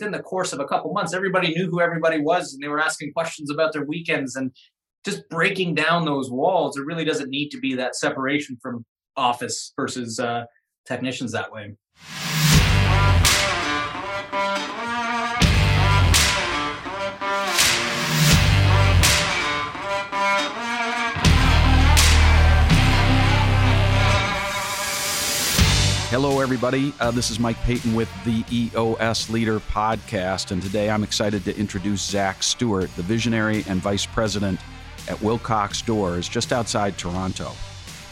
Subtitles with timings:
[0.00, 2.80] within the course of a couple months, everybody knew who everybody was and they were
[2.80, 4.50] asking questions about their weekends and
[5.04, 6.74] just breaking down those walls.
[6.74, 8.84] There really doesn't need to be that separation from
[9.16, 10.44] office versus uh,
[10.86, 11.74] technicians that way.
[26.10, 26.92] Hello, everybody.
[26.98, 31.56] Uh, this is Mike Paton with the EOS Leader Podcast, and today I'm excited to
[31.56, 34.58] introduce Zach Stewart, the visionary and vice president
[35.06, 37.52] at Wilcox Doors, just outside Toronto.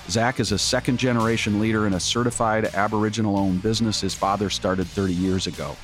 [0.09, 4.87] Zach is a second generation leader in a certified Aboriginal owned business his father started
[4.87, 5.75] 30 years ago.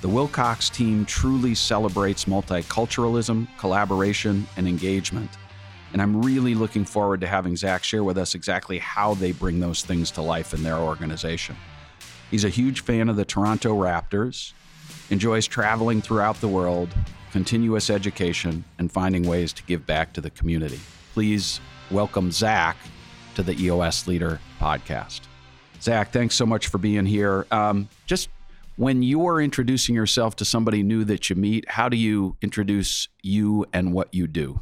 [0.00, 5.30] The Wilcox team truly celebrates multiculturalism, collaboration, and engagement.
[5.94, 9.60] And I'm really looking forward to having Zach share with us exactly how they bring
[9.60, 11.54] those things to life in their organization.
[12.32, 14.54] He's a huge fan of the Toronto Raptors,
[15.10, 16.88] enjoys traveling throughout the world,
[17.30, 20.80] continuous education, and finding ways to give back to the community.
[21.12, 21.60] Please
[21.92, 22.76] welcome Zach
[23.36, 25.20] to the EOS Leader podcast.
[25.80, 27.46] Zach, thanks so much for being here.
[27.52, 28.30] Um, just
[28.74, 33.64] when you're introducing yourself to somebody new that you meet, how do you introduce you
[33.72, 34.60] and what you do?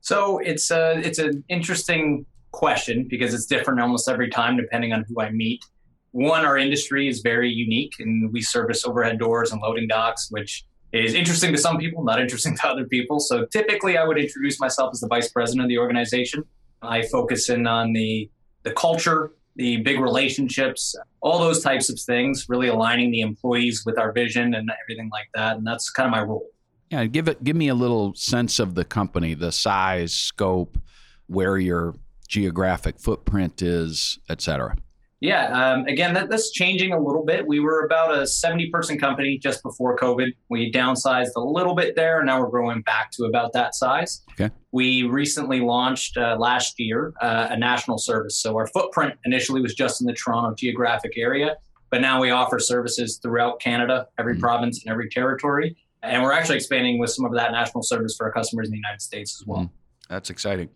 [0.00, 5.04] So it's a it's an interesting question because it's different almost every time depending on
[5.08, 5.64] who I meet.
[6.12, 10.64] One, our industry is very unique, and we service overhead doors and loading docks, which
[10.92, 13.20] is interesting to some people, not interesting to other people.
[13.20, 16.42] So typically, I would introduce myself as the vice president of the organization.
[16.82, 18.30] I focus in on the
[18.62, 23.98] the culture, the big relationships, all those types of things, really aligning the employees with
[23.98, 25.56] our vision and everything like that.
[25.56, 26.46] And that's kind of my role.
[26.90, 30.78] Yeah, give it give me a little sense of the company, the size, scope,
[31.26, 31.94] where your
[32.28, 34.76] geographic footprint is, et cetera.
[35.20, 37.46] Yeah, um, again, that, that's changing a little bit.
[37.46, 40.28] We were about a 70 person company just before COVID.
[40.48, 44.22] We downsized a little bit there, and now we're growing back to about that size.
[44.32, 44.50] Okay.
[44.72, 48.40] We recently launched uh, last year uh, a national service.
[48.40, 51.56] So our footprint initially was just in the Toronto geographic area,
[51.90, 54.40] but now we offer services throughout Canada, every mm-hmm.
[54.40, 55.76] province and every territory.
[56.02, 58.78] And we're actually expanding with some of that national service for our customers in the
[58.78, 59.60] United States as well.
[59.60, 59.70] Mm,
[60.08, 60.70] that's exciting.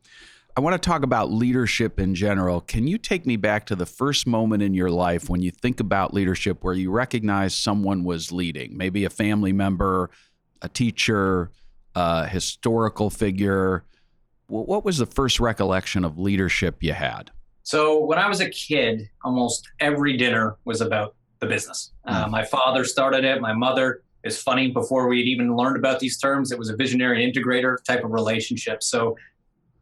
[0.57, 2.61] I want to talk about leadership in general.
[2.61, 5.81] Can you take me back to the first moment in your life when you think
[5.81, 10.11] about leadership where you recognize someone was leading, maybe a family member,
[10.63, 11.51] a teacher,
[11.97, 13.85] a historical figure?
[14.47, 17.33] What was the first recollection of leadership you had?
[17.65, 21.93] So, when I was a kid, almost every dinner was about the business.
[22.07, 22.15] Mm.
[22.15, 26.01] Uh, my father started it, my mother is funny before we had even learned about
[26.01, 26.51] these terms.
[26.51, 28.83] It was a visionary integrator type of relationship.
[28.83, 29.17] So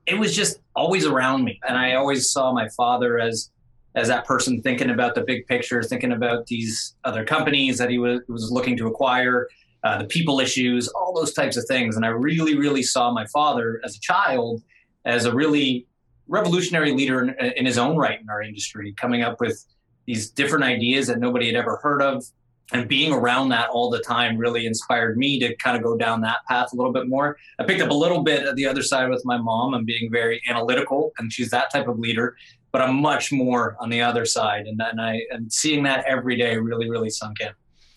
[0.06, 1.60] it was just always around me.
[1.68, 3.50] And I always saw my father as
[3.94, 7.98] as that person thinking about the big picture, thinking about these other companies that he
[7.98, 9.48] was, was looking to acquire,
[9.84, 11.94] uh, the people issues, all those types of things.
[11.94, 14.62] And I really, really saw my father as a child
[15.04, 15.86] as a really
[16.26, 19.62] revolutionary leader in, in his own right in our industry, coming up with
[20.06, 22.24] these different ideas that nobody had ever heard of,
[22.72, 26.20] and being around that all the time really inspired me to kind of go down
[26.22, 27.36] that path a little bit more.
[27.58, 30.10] I picked up a little bit of the other side with my mom and being
[30.10, 32.36] very analytical, and she's that type of leader.
[32.72, 36.36] But I'm much more on the other side, and and I and seeing that every
[36.36, 37.50] day really really sunk in.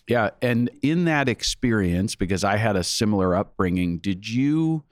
[0.06, 4.84] Yeah, and in that experience, because I had a similar upbringing, did you?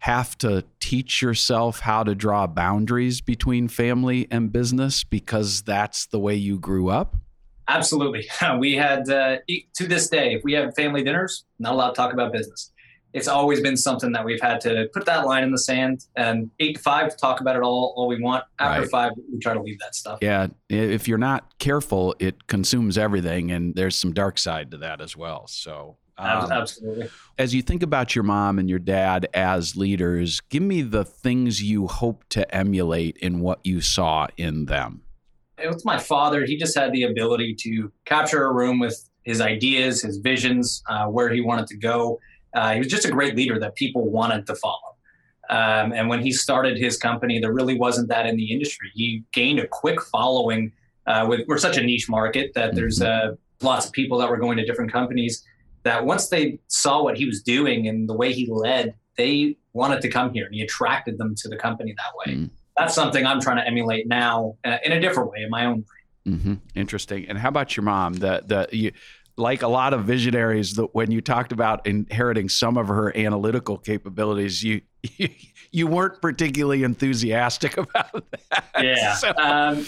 [0.00, 6.18] have to teach yourself how to draw boundaries between family and business because that's the
[6.18, 7.16] way you grew up?
[7.70, 8.28] Absolutely.
[8.58, 9.38] We had, uh,
[9.74, 12.72] to this day, if we have family dinners, not allowed to talk about business.
[13.12, 16.50] It's always been something that we've had to put that line in the sand and
[16.60, 18.44] eight to five, talk about it all, all we want.
[18.58, 18.90] After right.
[18.90, 20.18] five, we try to leave that stuff.
[20.22, 20.48] Yeah.
[20.68, 23.50] If you're not careful, it consumes everything.
[23.50, 25.46] And there's some dark side to that as well.
[25.48, 27.08] So, um, Absolutely.
[27.38, 31.62] As you think about your mom and your dad as leaders, give me the things
[31.62, 35.02] you hope to emulate in what you saw in them
[35.68, 40.02] with my father, he just had the ability to capture a room with his ideas,
[40.02, 42.18] his visions, uh, where he wanted to go.
[42.54, 44.96] Uh, he was just a great leader that people wanted to follow.
[45.50, 48.90] Um, and when he started his company, there really wasn't that in the industry.
[48.94, 50.72] He gained a quick following.
[51.06, 53.32] Uh, with, we're such a niche market that there's mm-hmm.
[53.32, 55.44] uh, lots of people that were going to different companies.
[55.82, 60.02] That once they saw what he was doing and the way he led, they wanted
[60.02, 62.38] to come here, and he attracted them to the company that way.
[62.38, 65.66] Mm that's something I'm trying to emulate now uh, in a different way in my
[65.66, 65.84] own
[66.24, 66.36] brain.
[66.38, 66.54] Mm-hmm.
[66.74, 67.26] Interesting.
[67.28, 68.14] And how about your mom?
[68.14, 68.92] The the you,
[69.36, 73.78] like a lot of visionaries, that when you talked about inheriting some of her analytical
[73.78, 74.82] capabilities, you
[75.16, 75.28] you,
[75.72, 78.64] you weren't particularly enthusiastic about that.
[78.82, 79.14] Yeah.
[79.14, 79.32] So.
[79.36, 79.86] Um,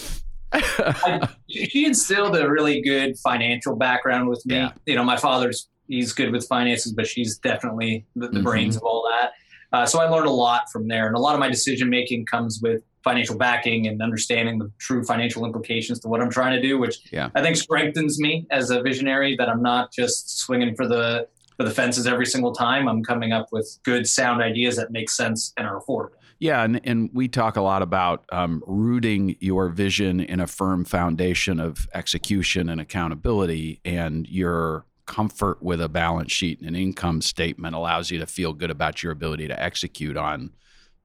[0.55, 4.55] I, she instilled a really good financial background with me.
[4.55, 4.71] Yeah.
[4.85, 8.43] You know, my father's he's good with finances, but she's definitely the, the Mhm.
[8.43, 9.31] brains of all that.
[9.73, 12.27] Uh, so I learned a lot from there, and a lot of my decision making
[12.27, 16.61] comes with financial backing and understanding the true financial implications to what I'm trying to
[16.61, 17.29] do, which Yeah.
[17.35, 19.35] I think strengthens me as a visionary.
[19.35, 21.27] That I'm not just swinging for the
[21.57, 22.87] for the fences every single time.
[22.87, 26.11] I'm coming up with good, sound ideas that make sense and are affordable.
[26.39, 30.83] Yeah, and, and we talk a lot about um, rooting your vision in a firm
[30.83, 37.21] foundation of execution and accountability, and your comfort with a balance sheet and an income
[37.21, 40.51] statement allows you to feel good about your ability to execute on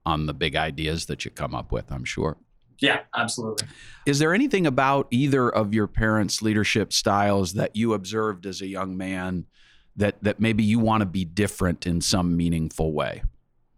[0.05, 1.91] on the big ideas that you come up with.
[1.91, 2.37] I'm sure.
[2.79, 3.67] Yeah, absolutely.
[4.05, 8.67] Is there anything about either of your parents' leadership styles that you observed as a
[8.67, 9.45] young man
[9.97, 13.23] that that maybe you want to be different in some meaningful way?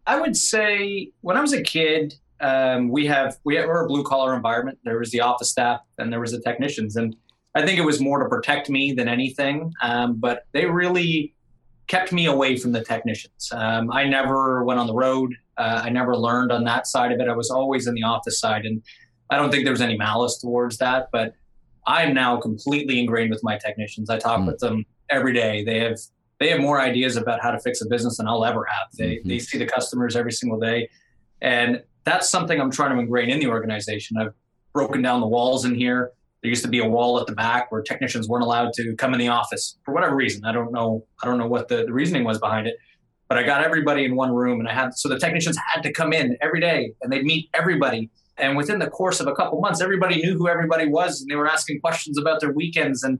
[0.06, 4.03] I would say when I was a kid, um, we have we we're a blue
[4.03, 4.77] collar environment.
[4.83, 7.15] There was the office staff and there was the technicians, and
[7.56, 9.74] I think it was more to protect me than anything.
[9.81, 11.33] Um, but they really
[11.88, 13.50] kept me away from the technicians.
[13.51, 15.36] Um, I never went on the road.
[15.57, 17.27] Uh, I never learned on that side of it.
[17.27, 18.81] I was always in the office side, and
[19.30, 21.09] I don't think there was any malice towards that.
[21.12, 21.36] But
[21.86, 24.09] I'm now completely ingrained with my technicians.
[24.09, 24.47] I talk Mm.
[24.47, 25.63] with them every day.
[25.63, 25.97] They have
[26.39, 28.88] they have more ideas about how to fix a business than I'll ever have.
[28.97, 29.25] They Mhm.
[29.25, 30.89] they see the customers every single day,
[31.42, 34.18] and that's something I'm trying to ingrain in the organization.
[34.18, 34.33] I've
[34.74, 36.12] broken down the walls in here.
[36.41, 39.13] There used to be a wall at the back where technicians weren't allowed to come
[39.13, 40.43] in the office for whatever reason.
[40.43, 41.05] I don't know.
[41.21, 42.77] I don't know what the, the reasoning was behind it.
[43.29, 45.93] But I got everybody in one room, and I had so the technicians had to
[45.93, 48.09] come in every day, and they'd meet everybody.
[48.38, 51.35] And within the course of a couple months, everybody knew who everybody was, and they
[51.35, 53.19] were asking questions about their weekends and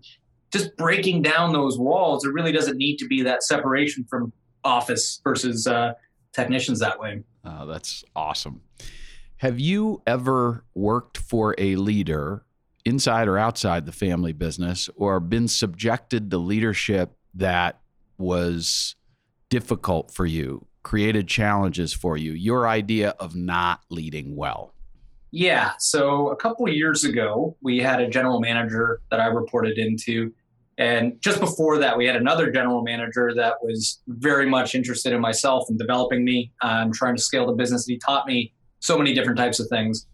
[0.52, 2.24] just breaking down those walls.
[2.24, 4.34] There really doesn't need to be that separation from
[4.64, 5.94] office versus uh,
[6.34, 7.24] technicians that way.
[7.46, 8.62] Oh, that's awesome.
[9.38, 12.44] Have you ever worked for a leader
[12.86, 17.82] inside or outside the family business or been subjected to leadership that
[18.18, 18.96] was
[19.50, 24.74] difficult for you, created challenges for you, your idea of not leading well?
[25.32, 25.72] Yeah.
[25.80, 30.34] So a couple years ago, we had a general manager that I reported into.
[30.78, 35.22] And just before that, we had another general manager that was very much interested in
[35.22, 37.86] myself and developing me, um, trying to scale the business.
[37.86, 40.08] He taught me so many different types of things.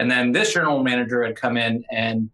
[0.00, 2.30] And then this general manager had come in, and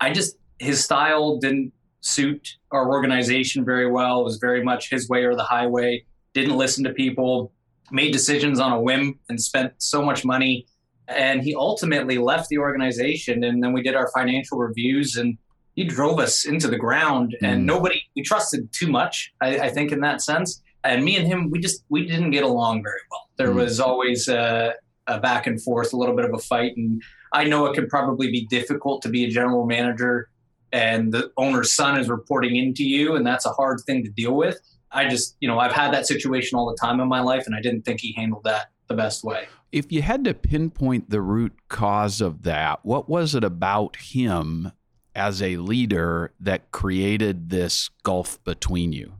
[0.00, 4.20] I just, his style didn't suit our organization very well.
[4.20, 7.52] It was very much his way or the highway, didn't listen to people,
[7.90, 10.66] made decisions on a whim, and spent so much money
[11.08, 15.38] and he ultimately left the organization and then we did our financial reviews and
[15.74, 17.64] he drove us into the ground and Mm.
[17.64, 21.50] nobody we trusted too much I, I think in that sense and me and him
[21.50, 23.54] we just we didn't get along very well there Mm.
[23.54, 24.74] was always a,
[25.08, 26.76] a back and forth a little bit of a fight.
[26.76, 27.02] And
[27.32, 30.30] i know it can probably be difficult to be a general manager
[30.72, 34.34] and the owner's son is reporting into you and that's a hard thing to deal
[34.34, 34.60] with.
[34.90, 37.54] I just you know i've had that situation all the time in my life and
[37.54, 39.46] i didn't think he handled that the best way.
[39.70, 44.72] If you had to pinpoint the root cause of that, what was it about him
[45.14, 49.12] as a leader that created this gulf between you?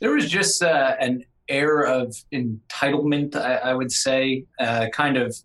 [0.00, 4.44] There was just uh, an air of entitlement, I, I would say.
[4.58, 5.36] Uh, kind of,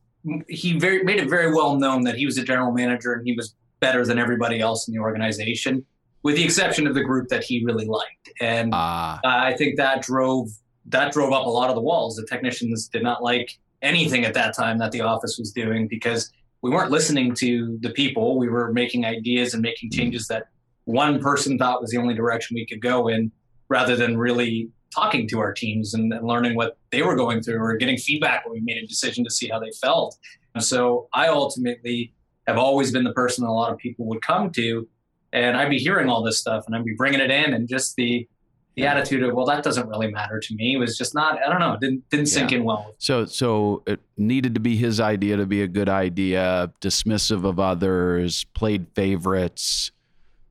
[0.48, 3.34] he very made it very well known that he was a general manager and he
[3.34, 5.86] was better than everybody else in the organization,
[6.24, 8.30] with the exception of the group that he really liked.
[8.40, 10.50] And Ah, I think that drove
[10.88, 12.16] that drove up a lot of the walls.
[12.16, 16.32] The technicians did not like anything at that time that the office was doing because
[16.62, 18.38] we weren't listening to the people.
[18.38, 20.44] We were making ideas and making changes that
[20.86, 23.32] one person thought was the only direction we could go in,
[23.70, 27.58] rather than really talking to our teams and, and learning what they were going through
[27.60, 30.16] or getting feedback when we made a decision to see how they felt.
[30.56, 32.14] And so I ultimately
[32.48, 34.88] have always been the person that a lot of people would come to,
[35.32, 37.96] and I'd be hearing all this stuff and I'd be bringing it in, and just
[37.96, 38.28] the
[38.76, 41.60] the attitude of well that doesn't really matter to me was just not i don't
[41.60, 42.58] know didn't didn't sink Yeah.
[42.58, 46.72] in well so so it needed to be his idea to be a good idea,
[46.82, 49.92] dismissive of others, played favorites,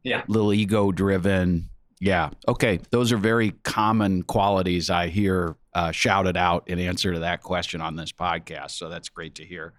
[0.04, 0.22] Yeah.
[0.28, 1.68] little ego driven.
[2.02, 2.30] Yeah.
[2.49, 2.80] Okay.
[2.90, 7.80] Those are very common qualities I hear uh, shouted out in answer to that question
[7.80, 8.73] on this podcast.
[8.73, 9.73] So that's great to hear.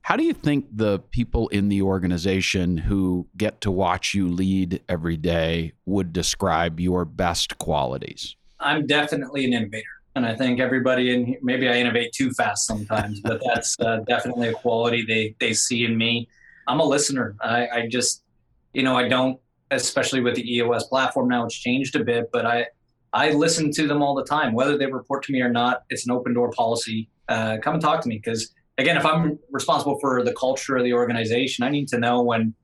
[0.00, 4.80] How do you think the people in the organization who get to watch you lead
[4.88, 8.34] every day would describe your best qualities?
[8.62, 12.66] i'm definitely an innovator and i think everybody in here maybe i innovate too fast
[12.66, 16.28] sometimes but that's uh, definitely a quality they they see in me
[16.68, 18.22] i'm a listener I, I just
[18.72, 19.38] you know i don't
[19.72, 22.64] especially with the eos platform now it's changed a bit but i
[23.12, 26.06] i listen to them all the time whether they report to me or not it's
[26.06, 29.98] an open door policy uh, come and talk to me because again if i'm responsible
[30.00, 32.54] for the culture of the organization i need to know when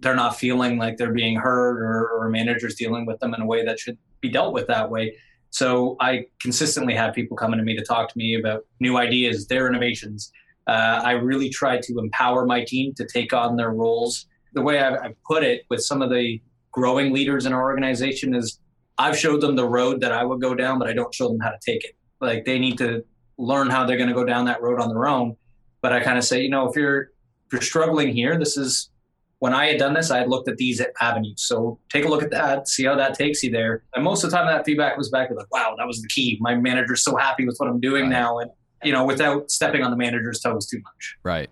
[0.00, 3.46] they're not feeling like they're being heard or, or managers dealing with them in a
[3.46, 5.14] way that should be dealt with that way.
[5.50, 9.46] So I consistently have people coming to me to talk to me about new ideas,
[9.46, 10.32] their innovations.
[10.66, 14.26] Uh, I really try to empower my team to take on their roles.
[14.52, 16.40] The way I've, I've put it with some of the
[16.72, 18.58] growing leaders in our organization is
[18.98, 21.40] I've showed them the road that I would go down, but I don't show them
[21.40, 21.96] how to take it.
[22.20, 23.04] Like they need to
[23.38, 25.36] learn how they're going to go down that road on their own.
[25.80, 27.02] But I kind of say, you know, if you're
[27.46, 28.90] if you're struggling here, this is
[29.38, 31.42] when I had done this, I had looked at these avenues.
[31.42, 33.82] So take a look at that, see how that takes you there.
[33.94, 36.08] And most of the time, that feedback was back with like, "Wow, that was the
[36.08, 36.36] key.
[36.40, 38.10] My manager's so happy with what I'm doing right.
[38.10, 38.50] now," and
[38.84, 41.16] you know, without stepping on the manager's toes too much.
[41.22, 41.48] Right.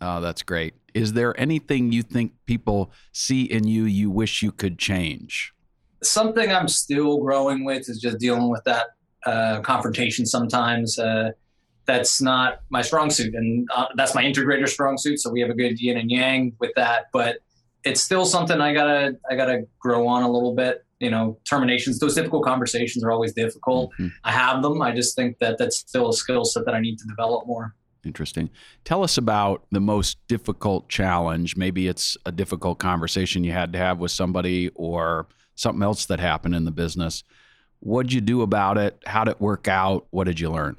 [0.00, 0.74] Oh, that's great.
[0.94, 5.52] Is there anything you think people see in you you wish you could change?
[6.02, 8.86] Something I'm still growing with is just dealing with that
[9.26, 10.98] uh, confrontation sometimes.
[10.98, 11.32] Uh,
[11.86, 15.20] that's not my strong suit, and uh, that's my integrator strong suit.
[15.20, 17.38] So we have a good yin and yang with that, but
[17.84, 20.84] it's still something I gotta I gotta grow on a little bit.
[21.00, 23.92] You know, terminations, those difficult conversations are always difficult.
[23.94, 24.08] Mm-hmm.
[24.24, 24.82] I have them.
[24.82, 27.74] I just think that that's still a skill set that I need to develop more.
[28.04, 28.50] Interesting.
[28.84, 31.56] Tell us about the most difficult challenge.
[31.56, 35.26] Maybe it's a difficult conversation you had to have with somebody or
[35.56, 37.24] something else that happened in the business.
[37.80, 39.02] What'd you do about it?
[39.06, 40.06] How did it work out?
[40.10, 40.76] What did you learn?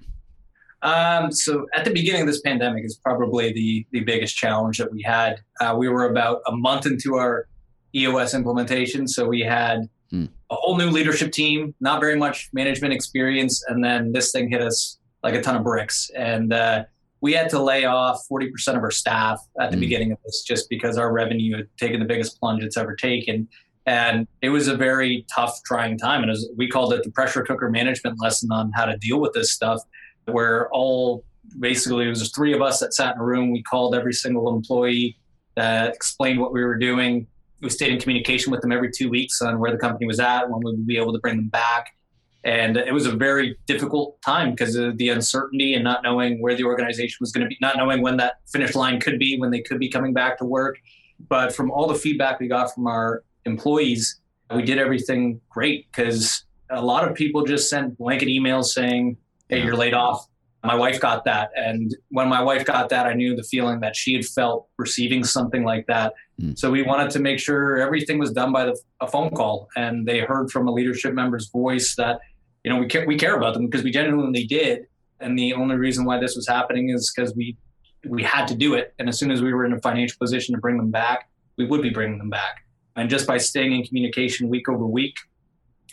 [0.81, 4.91] Um, so at the beginning of this pandemic is probably the the biggest challenge that
[4.91, 5.41] we had.
[5.59, 7.47] Uh, we were about a month into our
[7.93, 10.25] EOS implementation, so we had hmm.
[10.49, 14.61] a whole new leadership team, not very much management experience, and then this thing hit
[14.61, 16.83] us like a ton of bricks, and uh,
[17.21, 19.81] we had to lay off forty percent of our staff at the hmm.
[19.81, 23.47] beginning of this, just because our revenue had taken the biggest plunge it's ever taken.
[23.85, 26.21] And it was a very tough, trying time.
[26.21, 29.33] And was, we called it the pressure cooker management lesson on how to deal with
[29.33, 29.81] this stuff
[30.25, 31.23] where all
[31.59, 33.51] basically it was just three of us that sat in a room.
[33.51, 35.17] We called every single employee
[35.55, 37.25] that explained what we were doing.
[37.61, 40.49] We stayed in communication with them every two weeks on where the company was at,
[40.49, 41.87] when we would be able to bring them back.
[42.43, 46.55] And it was a very difficult time because of the uncertainty and not knowing where
[46.55, 49.51] the organization was going to be, not knowing when that finish line could be, when
[49.51, 50.79] they could be coming back to work.
[51.27, 54.21] But from all the feedback we got from our employees,
[54.55, 59.17] we did everything great because a lot of people just sent blanket emails saying,
[59.49, 60.25] hey, you're laid off.
[60.63, 61.51] My wife got that.
[61.55, 65.23] And when my wife got that, I knew the feeling that she had felt receiving
[65.23, 66.13] something like that.
[66.41, 66.57] Mm.
[66.59, 69.69] So we wanted to make sure everything was done by the, a phone call.
[69.77, 72.19] And they heard from a leadership member's voice that,
[72.69, 74.85] you know, we care, we care about them because we genuinely did.
[75.19, 77.57] And the only reason why this was happening is because we
[78.07, 78.93] we had to do it.
[78.99, 81.65] And as soon as we were in a financial position to bring them back, we
[81.65, 82.63] would be bringing them back.
[82.95, 85.15] And just by staying in communication week over week,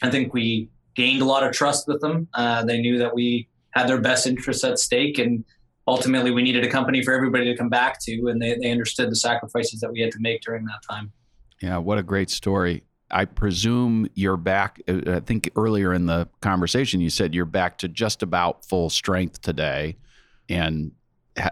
[0.03, 2.29] I think we gained a lot of trust with them.
[2.35, 5.45] Uh, they knew that we had their best interests at stake, and
[5.89, 9.11] ultimately we needed a company for everybody to come back to, and they, they understood
[9.11, 11.11] the sacrifices that we had to make during that time.
[11.63, 12.85] Yeah, what a great story.
[13.11, 14.81] I presume you're back.
[14.89, 18.91] Uh, I think earlier in the conversation you said you're back to just about full
[18.91, 19.97] strength today.
[20.49, 20.93] And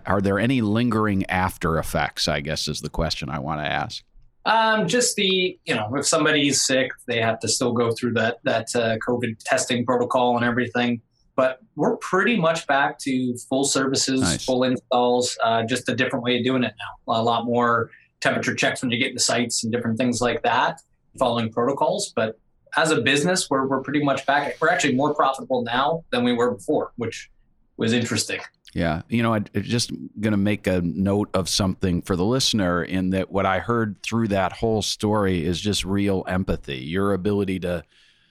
[0.06, 2.28] are there any lingering after effects?
[2.28, 4.02] I guess is the question I want to ask.
[4.46, 8.38] Um, just the you know, if somebody's sick, they have to still go through that
[8.44, 11.00] that uh, COVID testing protocol and everything.
[11.36, 14.44] But we're pretty much back to full services, nice.
[14.44, 17.14] full installs, uh, just a different way of doing it now.
[17.14, 20.80] A lot more temperature checks when you get the sites and different things like that,
[21.18, 22.12] following protocols.
[22.14, 22.38] But
[22.76, 24.56] as a business, we're we're pretty much back.
[24.60, 27.30] We're actually more profitable now than we were before, which
[27.76, 28.40] was interesting.
[28.74, 29.02] Yeah.
[29.08, 29.90] You know, I'm just
[30.20, 34.02] going to make a note of something for the listener in that what I heard
[34.02, 37.84] through that whole story is just real empathy, your ability to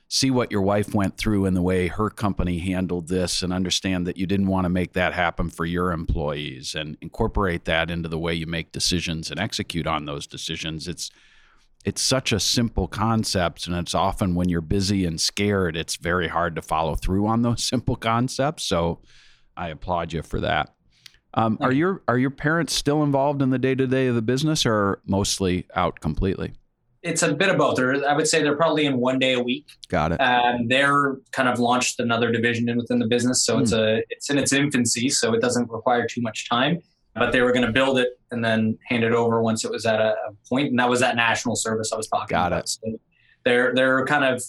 [0.10, 4.06] see what your wife went through and the way her company handled this and understand
[4.06, 8.10] that you didn't want to make that happen for your employees and incorporate that into
[8.10, 10.88] the way you make decisions and execute on those decisions.
[10.90, 11.10] It's
[11.86, 16.30] it's such a simple concept and it's often when you're busy and scared it's very
[16.30, 18.64] hard to follow through on those simple concepts.
[18.64, 19.00] So
[19.56, 20.74] I applaud you for that.
[21.36, 24.22] Um, are your are your parents still involved in the day to day of the
[24.22, 26.54] business, or mostly out completely?
[27.02, 27.76] It's a bit of both.
[27.76, 29.68] They're, I would say they're probably in one day a week.
[29.90, 30.22] Got it.
[30.22, 33.62] Um, they're kind of launched another division in within the business, so mm.
[33.62, 33.78] it's hmm.
[33.78, 36.82] a it's in its infancy, so it doesn't require too much time.
[37.16, 39.86] But they were going to build it and then hand it over once it was
[39.86, 42.64] at a, a point, and that was that national service I was talking Got about.
[42.64, 42.70] It.
[42.70, 43.00] So
[43.46, 44.44] they're they're kind of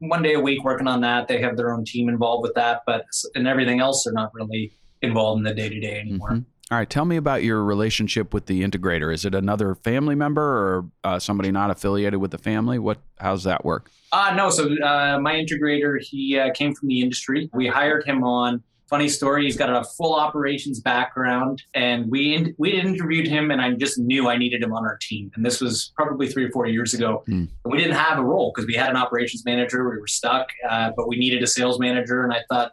[0.00, 1.28] one day a week working on that.
[1.28, 4.72] They have their own team involved with that, but and everything else, they're not really
[5.02, 6.30] involved in the day to day anymore.
[6.30, 6.42] Mm-hmm.
[6.72, 9.12] All right, tell me about your relationship with the integrator.
[9.12, 12.78] Is it another family member or uh, somebody not affiliated with the family?
[12.78, 12.98] What?
[13.18, 13.90] How's that work?
[14.12, 14.50] Uh, no.
[14.50, 17.50] So uh, my integrator, he uh, came from the industry.
[17.52, 19.44] We hired him on funny story.
[19.44, 24.28] He's got a full operations background, and we we interviewed him, and I just knew
[24.28, 25.30] I needed him on our team.
[25.36, 27.22] And this was probably three or four years ago.
[27.28, 27.48] Mm.
[27.64, 29.88] we didn't have a role because we had an operations manager.
[29.88, 32.24] We were stuck, uh, but we needed a sales manager.
[32.24, 32.72] And I thought,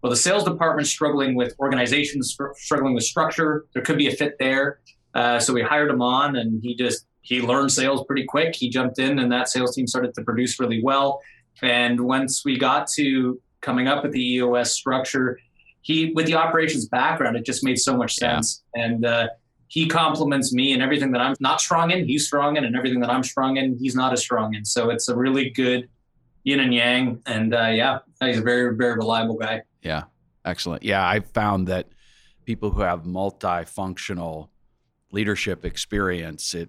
[0.00, 3.66] well, the sales department's struggling with organizations, struggling with structure.
[3.74, 4.78] There could be a fit there.
[5.14, 8.54] Uh, so we hired him on, and he just he learned sales pretty quick.
[8.54, 11.20] He jumped in, and that sales team started to produce really well.
[11.62, 15.38] And once we got to coming up with the EOS structure,
[15.88, 18.62] he with the operations background, it just made so much sense.
[18.76, 18.84] Yeah.
[18.84, 19.28] And uh,
[19.68, 23.00] he complements me and everything that I'm not strong in, he's strong in, and everything
[23.00, 24.66] that I'm strong in, he's not as strong in.
[24.66, 25.88] So it's a really good
[26.44, 27.22] yin and yang.
[27.24, 29.62] And uh, yeah, he's a very, very reliable guy.
[29.82, 30.02] Yeah,
[30.44, 30.82] excellent.
[30.82, 31.88] Yeah, I found that
[32.44, 34.50] people who have multifunctional
[35.10, 36.68] leadership experience, it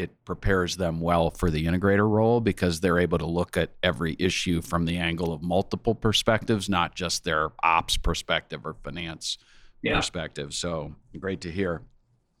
[0.00, 4.16] it prepares them well for the integrator role because they're able to look at every
[4.18, 9.36] issue from the angle of multiple perspectives, not just their ops perspective or finance
[9.82, 9.94] yeah.
[9.96, 10.54] perspective.
[10.54, 11.82] So great to hear.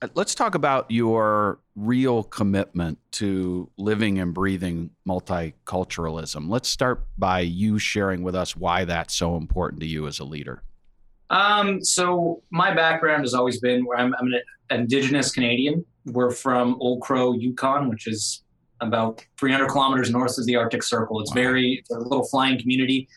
[0.00, 6.48] Uh, let's talk about your real commitment to living and breathing multiculturalism.
[6.48, 10.24] Let's start by you sharing with us why that's so important to you as a
[10.24, 10.62] leader.
[11.28, 14.40] Um, so my background has always been where I'm, I'm an
[14.70, 15.84] indigenous Canadian.
[16.06, 18.42] We're from Old Crow, Yukon, which is
[18.80, 21.20] about 300 kilometers north of the Arctic Circle.
[21.20, 21.42] It's wow.
[21.42, 23.08] very it's a little flying community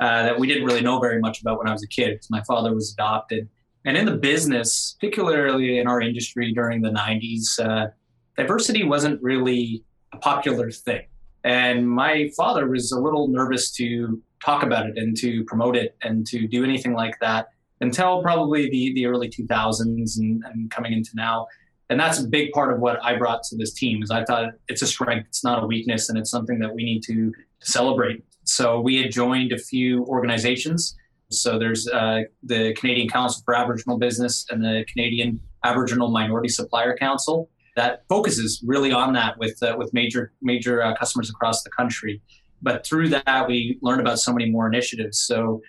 [0.00, 2.14] uh, that we didn't really know very much about when I was a kid.
[2.14, 3.48] Because my father was adopted,
[3.84, 7.88] and in the business, particularly in our industry during the 90s, uh,
[8.36, 11.02] diversity wasn't really a popular thing.
[11.44, 15.96] And my father was a little nervous to talk about it and to promote it
[16.02, 17.48] and to do anything like that
[17.80, 21.46] until probably the, the early 2000s and, and coming into now
[21.92, 24.54] and that's a big part of what I brought to this team is I thought
[24.66, 28.24] it's a strength, it's not a weakness, and it's something that we need to celebrate.
[28.44, 30.96] So we had joined a few organizations.
[31.30, 36.96] So there's uh, the Canadian Council for Aboriginal Business and the Canadian Aboriginal Minority Supplier
[36.96, 41.70] Council that focuses really on that with uh, with major major uh, customers across the
[41.70, 42.22] country.
[42.62, 45.18] But through that, we learned about so many more initiatives.
[45.18, 45.60] So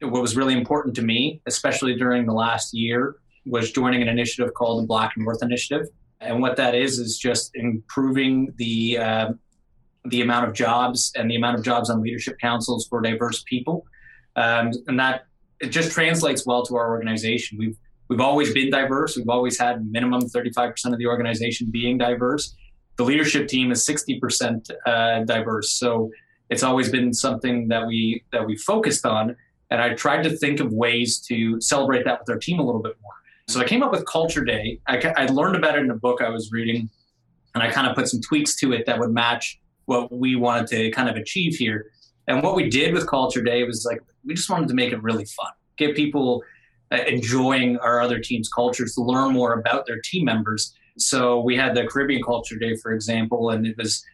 [0.00, 4.54] what was really important to me, especially during the last year, was joining an initiative
[4.54, 5.86] called the Black North Initiative.
[6.20, 9.32] And what that is is just improving the uh,
[10.06, 13.84] the amount of jobs and the amount of jobs on leadership councils for diverse people,
[14.36, 15.26] um, and that
[15.60, 17.58] it just translates well to our organization.
[17.58, 17.76] We've
[18.08, 19.16] we've always been diverse.
[19.16, 22.54] We've always had minimum 35% of the organization being diverse.
[22.98, 26.10] The leadership team is 60% uh, diverse, so
[26.50, 29.36] it's always been something that we that we focused on.
[29.70, 32.82] And I tried to think of ways to celebrate that with our team a little
[32.82, 33.12] bit more.
[33.48, 34.78] So I came up with Culture Day.
[34.86, 36.88] I, I learned about it in a book I was reading,
[37.54, 40.68] and I kind of put some tweaks to it that would match what we wanted
[40.68, 41.90] to kind of achieve here.
[42.28, 45.02] And what we did with Culture Day was like we just wanted to make it
[45.02, 46.42] really fun, get people
[46.92, 50.74] uh, enjoying our other teams' cultures, to learn more about their team members.
[50.98, 54.04] So we had the Caribbean Culture Day, for example, and it was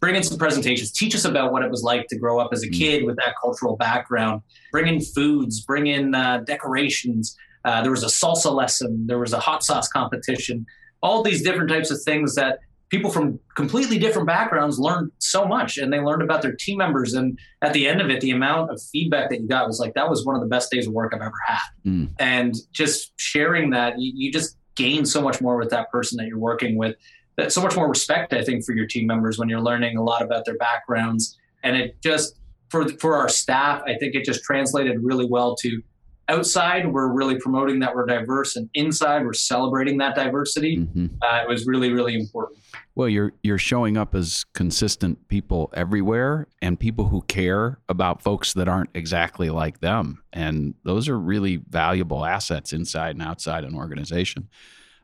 [0.00, 2.62] bring in some presentations, teach us about what it was like to grow up as
[2.62, 2.78] a mm.
[2.78, 8.04] kid with that cultural background, bring in foods, bring in uh, decorations, uh, there was
[8.04, 9.06] a salsa lesson.
[9.06, 10.64] There was a hot sauce competition.
[11.02, 15.76] All these different types of things that people from completely different backgrounds learned so much
[15.76, 18.70] and they learned about their team members and at the end of it the amount
[18.70, 20.92] of feedback that you got was like that was one of the best days of
[20.92, 22.08] work i've ever had mm.
[22.20, 26.28] and just sharing that you, you, just gain so much more with that person that
[26.28, 26.94] you're working with
[27.36, 30.02] that so much more respect i think for your team members when you're learning a
[30.02, 32.36] lot about their backgrounds and it just
[32.68, 35.82] for for our staff i think it just translated really well to
[36.28, 40.78] outside we're really promoting that we're diverse and inside we're celebrating that diversity.
[40.78, 41.06] Mm-hmm.
[41.22, 42.58] uh, it was really really important.
[42.94, 48.54] Well you're you're showing up as consistent people everywhere and people who care about folks
[48.54, 50.22] that aren't exactly like them.
[50.32, 54.48] And those are really valuable assets inside and outside an organization.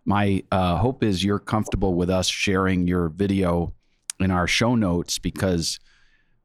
[0.05, 3.73] My uh, hope is you're comfortable with us sharing your video
[4.19, 5.79] in our show notes because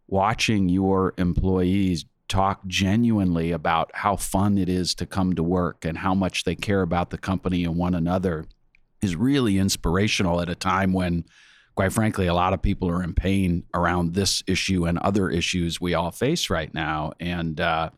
[0.07, 5.97] watching your employees talk genuinely about how fun it is to come to work and
[5.99, 8.45] how much they care about the company and one another
[9.01, 11.23] is really inspirational at a time when
[11.75, 15.79] quite frankly a lot of people are in pain around this issue and other issues
[15.79, 17.13] we all face right now.
[17.19, 17.91] And uh,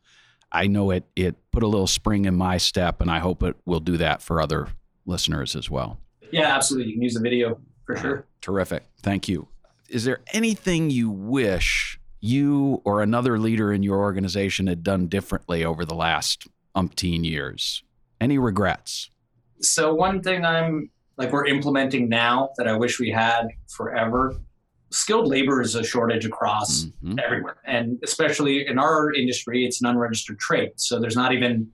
[0.52, 3.56] i know it it put a little spring in my step and i hope it
[3.66, 4.68] will do that for other
[5.06, 6.00] listeners as well.
[6.32, 6.90] Yeah absolutely.
[6.90, 8.26] You can use the video for sure.
[8.42, 8.84] Terrific.
[9.02, 9.48] Thank you.
[9.90, 15.64] Is there anything you wish you or another leader in your organization had done differently
[15.64, 17.84] over the last umpteen years?
[18.20, 19.10] Any regrets?
[19.62, 24.36] So, one thing I'm like we're implementing now that I wish we had forever
[24.92, 27.20] skilled labor is a shortage across mm-hmm.
[27.24, 27.58] everywhere.
[27.66, 30.72] And especially in our industry, it's an unregistered trade.
[30.76, 31.70] So, there's not even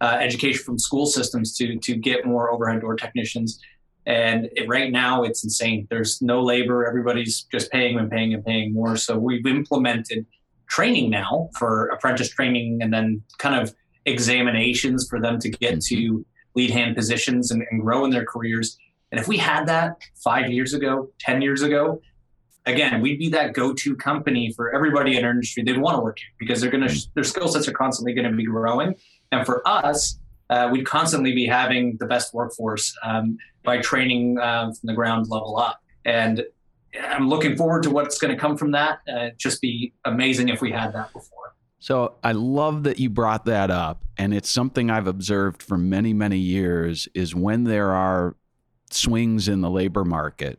[0.00, 3.60] uh, education from school systems to to get more overhead door technicians.
[4.06, 5.86] And it, right now, it's insane.
[5.90, 6.86] There's no labor.
[6.86, 8.96] Everybody's just paying and paying and paying more.
[8.96, 10.26] So we've implemented
[10.68, 15.96] training now for apprentice training and then kind of examinations for them to get to
[15.96, 16.20] mm-hmm.
[16.54, 18.78] lead hand positions and, and grow in their careers.
[19.10, 22.00] And if we had that five years ago, 10 years ago,
[22.64, 25.62] again, we'd be that go-to company for everybody in our industry.
[25.62, 27.10] They'd want to work here because they're going to, mm-hmm.
[27.14, 28.94] their skill sets are constantly going to be growing.
[29.32, 30.18] And for us,
[30.50, 35.26] uh, we'd constantly be having the best workforce um, by training uh, from the ground
[35.28, 35.80] level up.
[36.06, 36.42] And
[37.10, 39.00] I'm looking forward to what's going to come from that.
[39.12, 41.54] Uh, just be amazing if we had that before.
[41.78, 46.14] So I love that you brought that up, and it's something I've observed for many,
[46.14, 47.06] many years.
[47.14, 48.34] Is when there are
[48.90, 50.58] swings in the labor market,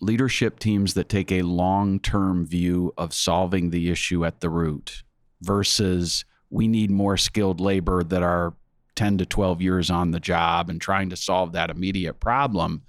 [0.00, 5.04] leadership teams that take a long-term view of solving the issue at the root
[5.40, 8.54] versus we need more skilled labor that are
[8.96, 12.82] 10 to 12 years on the job and trying to solve that immediate problem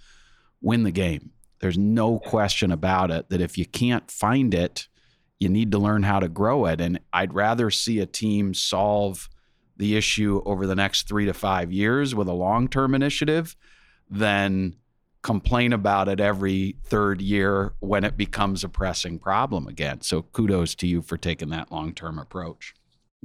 [0.61, 1.31] win the game.
[1.59, 4.87] There's no question about it that if you can't find it,
[5.39, 6.81] you need to learn how to grow it.
[6.81, 9.29] And I'd rather see a team solve
[9.77, 13.55] the issue over the next three to five years with a long term initiative
[14.09, 14.75] than
[15.21, 20.01] complain about it every third year when it becomes a pressing problem again.
[20.01, 22.73] So kudos to you for taking that long term approach.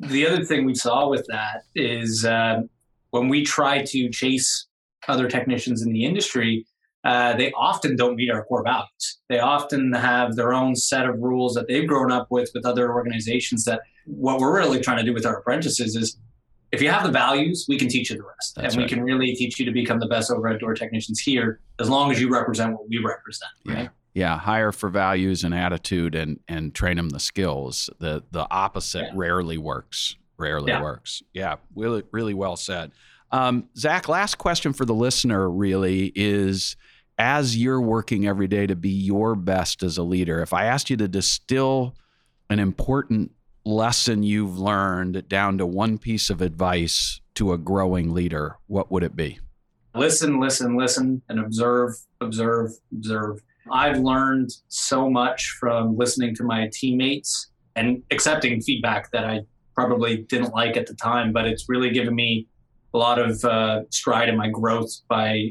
[0.09, 2.63] The other thing we saw with that is uh,
[3.11, 4.67] when we try to chase
[5.09, 6.67] other technicians in the industry,
[7.05, 9.19] uh, they often don't meet our core values.
[9.29, 12.93] They often have their own set of rules that they've grown up with with other
[12.93, 13.65] organizations.
[13.65, 16.19] That what we're really trying to do with our apprentices is,
[16.73, 18.91] if you have the values, we can teach you the rest, That's and right.
[18.91, 22.11] we can really teach you to become the best overhead door technicians here, as long
[22.13, 23.51] as you represent what we represent.
[23.67, 23.91] Right?
[24.15, 24.39] Yeah.
[24.39, 27.91] Hire for values and attitude, and and train them the skills.
[27.99, 29.13] The the opposite yeah.
[29.15, 30.17] rarely works.
[30.37, 30.83] Rarely yeah.
[30.83, 31.23] works.
[31.33, 32.93] Yeah, really really well said.
[33.33, 36.77] Um, Zach, last question for the listener really is
[37.21, 40.89] as you're working every day to be your best as a leader, if I asked
[40.89, 41.95] you to distill
[42.49, 43.31] an important
[43.65, 49.03] lesson you've learned down to one piece of advice to a growing leader, what would
[49.03, 49.39] it be?
[49.95, 53.43] Listen, listen, listen, and observe, observe, observe.
[53.71, 59.41] I've learned so much from listening to my teammates and accepting feedback that I
[59.75, 62.47] probably didn't like at the time, but it's really given me
[62.93, 65.51] a lot of uh, stride in my growth by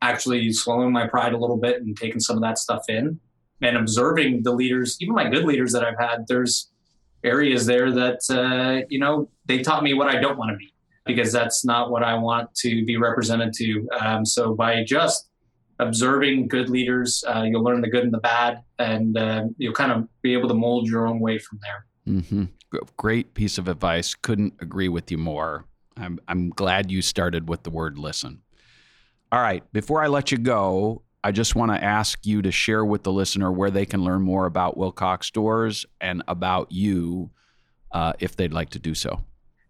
[0.00, 3.20] actually swallowing my pride a little bit and taking some of that stuff in
[3.60, 6.26] and observing the leaders, even my good leaders that I've had.
[6.28, 6.70] There's
[7.24, 10.72] areas there that uh, you know they taught me what I don't want to be
[11.04, 13.88] because that's not what I want to be represented to.
[13.98, 15.27] Um, so by just
[15.78, 19.92] observing good leaders, uh, you'll learn the good and the bad, and uh, you'll kind
[19.92, 21.86] of be able to mold your own way from there.
[22.14, 22.44] Mm-hmm.
[22.96, 24.14] Great piece of advice.
[24.14, 25.64] Couldn't agree with you more.
[25.96, 28.42] I'm I'm glad you started with the word listen.
[29.30, 29.62] All right.
[29.72, 33.12] Before I let you go, I just want to ask you to share with the
[33.12, 37.30] listener where they can learn more about Wilcox Doors and about you
[37.92, 39.20] uh, if they'd like to do so.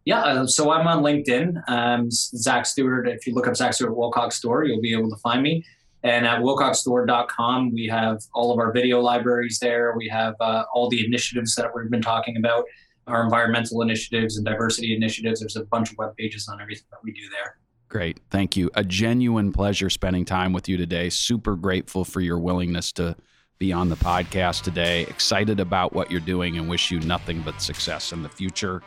[0.04, 1.68] Yeah, uh, so I'm on LinkedIn.
[1.68, 3.08] Um, Zach Stewart.
[3.08, 5.64] If you look up Zach Stewart Wilcox Door, you'll be able to find me.
[6.04, 9.94] And at wilcoxdoor.com, we have all of our video libraries there.
[9.96, 12.64] We have uh, all the initiatives that we've been talking about,
[13.06, 15.40] our environmental initiatives and diversity initiatives.
[15.40, 17.58] There's a bunch of web pages on everything that we do there.
[17.88, 18.20] Great.
[18.30, 18.70] Thank you.
[18.74, 21.08] A genuine pleasure spending time with you today.
[21.08, 23.16] Super grateful for your willingness to
[23.58, 25.02] be on the podcast today.
[25.02, 28.82] Excited about what you're doing and wish you nothing but success in the future.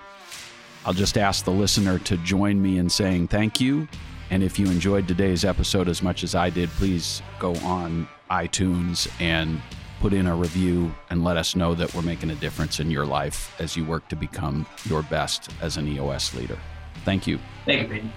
[0.86, 3.88] I'll just ask the listener to join me in saying thank you.
[4.32, 9.12] And if you enjoyed today's episode as much as I did, please go on iTunes
[9.20, 9.62] and
[10.00, 13.06] put in a review and let us know that we're making a difference in your
[13.06, 16.58] life as you work to become your best as an EOS leader.
[17.04, 17.40] Thank you.
[17.66, 18.14] Thank you, Paton.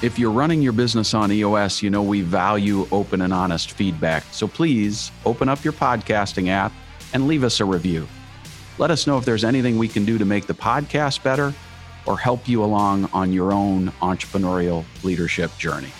[0.00, 4.22] If you're running your business on EOS, you know we value open and honest feedback.
[4.30, 6.72] So please open up your podcasting app
[7.12, 8.08] and leave us a review.
[8.78, 11.52] Let us know if there's anything we can do to make the podcast better
[12.08, 15.97] or help you along on your own entrepreneurial leadership journey.